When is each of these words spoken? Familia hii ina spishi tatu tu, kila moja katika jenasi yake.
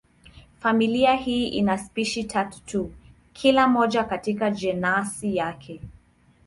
Familia 0.59 1.13
hii 1.15 1.47
ina 1.47 1.77
spishi 1.77 2.23
tatu 2.23 2.61
tu, 2.65 2.91
kila 3.33 3.67
moja 3.67 4.03
katika 4.03 4.51
jenasi 4.51 5.35
yake. 5.35 5.81